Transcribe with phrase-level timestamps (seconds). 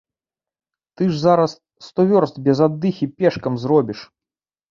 [1.01, 1.51] Ты ж зараз
[1.89, 3.99] сто вёрст без аддыхі пешкам зробіш.